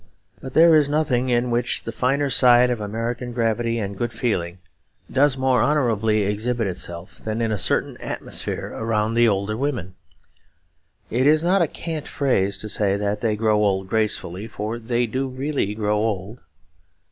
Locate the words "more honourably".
5.37-6.23